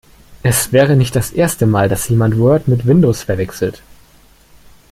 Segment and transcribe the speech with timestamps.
[0.41, 3.83] Es wäre nicht das erste Mal, dass jemand Word mit Windows verwechselt.